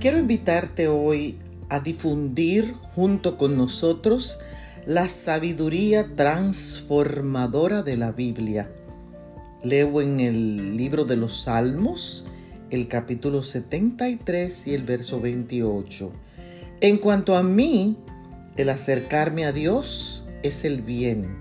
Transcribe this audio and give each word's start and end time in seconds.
Quiero 0.00 0.18
invitarte 0.18 0.88
hoy 0.88 1.36
a 1.68 1.80
difundir 1.80 2.74
junto 2.94 3.36
con 3.36 3.58
nosotros 3.58 4.40
la 4.86 5.06
sabiduría 5.08 6.14
transformadora 6.14 7.82
de 7.82 7.98
la 7.98 8.10
Biblia. 8.10 8.72
Leo 9.62 10.00
en 10.00 10.20
el 10.20 10.78
libro 10.78 11.04
de 11.04 11.16
los 11.16 11.42
Salmos, 11.42 12.24
el 12.70 12.88
capítulo 12.88 13.42
73 13.42 14.68
y 14.68 14.74
el 14.74 14.84
verso 14.84 15.20
28. 15.20 16.10
En 16.80 16.96
cuanto 16.96 17.36
a 17.36 17.42
mí, 17.42 17.98
el 18.56 18.70
acercarme 18.70 19.44
a 19.44 19.52
Dios 19.52 20.24
es 20.42 20.64
el 20.64 20.80
bien. 20.80 21.36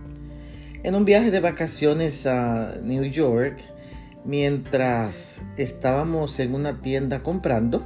En 0.84 0.96
un 0.96 1.06
viaje 1.06 1.32
de 1.32 1.40
vacaciones 1.40 2.26
a 2.26 2.76
New 2.84 3.06
York, 3.06 3.58
mientras 4.26 5.46
estábamos 5.56 6.42
en 6.42 6.56
una 6.56 6.82
tienda 6.82 7.24
comprando, 7.24 7.86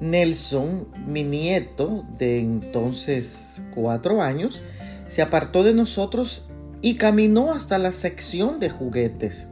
Nelson, 0.00 0.88
mi 1.06 1.24
nieto 1.24 2.04
de 2.18 2.40
entonces 2.40 3.64
cuatro 3.74 4.22
años, 4.22 4.62
se 5.06 5.22
apartó 5.22 5.64
de 5.64 5.74
nosotros 5.74 6.44
y 6.82 6.94
caminó 6.94 7.52
hasta 7.52 7.78
la 7.78 7.92
sección 7.92 8.60
de 8.60 8.70
juguetes. 8.70 9.50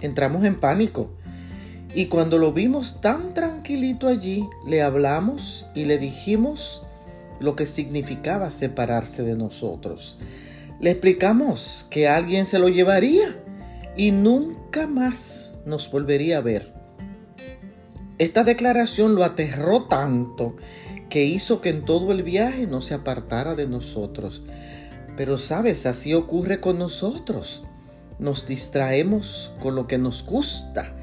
Entramos 0.00 0.44
en 0.44 0.58
pánico 0.58 1.10
y 1.94 2.06
cuando 2.06 2.38
lo 2.38 2.52
vimos 2.52 3.00
tan 3.00 3.34
tranquilito 3.34 4.08
allí, 4.08 4.48
le 4.66 4.82
hablamos 4.82 5.66
y 5.74 5.84
le 5.84 5.98
dijimos 5.98 6.82
lo 7.40 7.54
que 7.54 7.66
significaba 7.66 8.50
separarse 8.50 9.22
de 9.22 9.36
nosotros. 9.36 10.18
Le 10.80 10.90
explicamos 10.90 11.86
que 11.90 12.08
alguien 12.08 12.46
se 12.46 12.58
lo 12.58 12.68
llevaría 12.68 13.36
y 13.96 14.10
nunca 14.10 14.86
más 14.86 15.52
nos 15.66 15.90
volvería 15.90 16.38
a 16.38 16.40
ver. 16.40 16.81
Esta 18.18 18.44
declaración 18.44 19.14
lo 19.14 19.24
aterró 19.24 19.84
tanto 19.84 20.56
que 21.08 21.24
hizo 21.24 21.60
que 21.60 21.70
en 21.70 21.84
todo 21.84 22.12
el 22.12 22.22
viaje 22.22 22.66
no 22.66 22.80
se 22.80 22.94
apartara 22.94 23.54
de 23.54 23.66
nosotros. 23.66 24.44
Pero 25.16 25.38
sabes, 25.38 25.86
así 25.86 26.14
ocurre 26.14 26.60
con 26.60 26.78
nosotros. 26.78 27.64
Nos 28.18 28.46
distraemos 28.46 29.52
con 29.60 29.74
lo 29.74 29.86
que 29.86 29.98
nos 29.98 30.24
gusta 30.24 30.96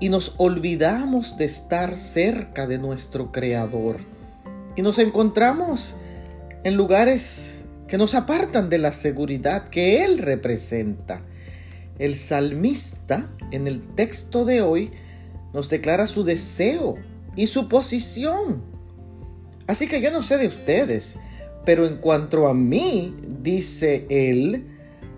y 0.00 0.10
nos 0.10 0.34
olvidamos 0.38 1.38
de 1.38 1.44
estar 1.44 1.96
cerca 1.96 2.66
de 2.66 2.78
nuestro 2.78 3.32
Creador. 3.32 3.98
Y 4.76 4.82
nos 4.82 4.98
encontramos 4.98 5.96
en 6.64 6.76
lugares 6.76 7.60
que 7.86 7.98
nos 7.98 8.14
apartan 8.14 8.68
de 8.68 8.78
la 8.78 8.92
seguridad 8.92 9.68
que 9.68 10.04
Él 10.04 10.18
representa. 10.18 11.22
El 11.98 12.14
salmista 12.14 13.28
en 13.50 13.66
el 13.66 13.94
texto 13.94 14.44
de 14.44 14.62
hoy 14.62 14.92
nos 15.52 15.68
declara 15.68 16.06
su 16.06 16.24
deseo 16.24 16.96
y 17.36 17.46
su 17.46 17.68
posición. 17.68 18.62
Así 19.66 19.86
que 19.86 20.00
yo 20.00 20.10
no 20.10 20.22
sé 20.22 20.38
de 20.38 20.48
ustedes, 20.48 21.18
pero 21.64 21.86
en 21.86 21.98
cuanto 21.98 22.48
a 22.48 22.54
mí, 22.54 23.14
dice 23.42 24.06
él, 24.08 24.66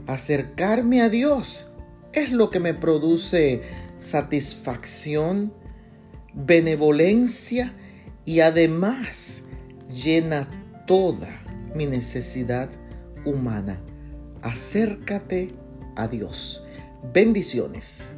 acercarme 0.07 1.03
a 1.03 1.09
Dios 1.09 1.69
es 2.13 2.33
lo 2.33 2.51
que 2.51 2.61
me 2.61 2.75
produce 2.75 3.63
satisfacción, 3.99 5.53
benevolencia 6.35 7.73
y 8.25 8.41
además 8.41 9.45
llena 9.93 10.49
toda 10.87 11.29
mi 11.75 11.87
necesidad 11.87 12.69
humana. 13.25 13.81
Acércate 14.43 15.49
a 15.97 16.09
Dios. 16.09 16.67
Bendiciones. 17.13 18.17